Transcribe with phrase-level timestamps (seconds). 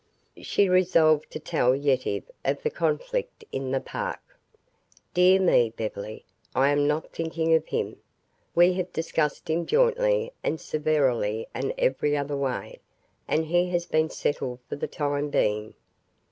[0.41, 4.19] She resolved to tell Yetive of the conflict in the park.
[5.13, 7.97] "Dear me, Beverly, I am not thinking of him.
[8.55, 12.79] We've discussed him jointly and severally and every other way
[13.27, 15.75] and he has been settled for the time being.